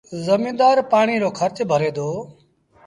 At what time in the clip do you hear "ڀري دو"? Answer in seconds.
1.69-2.09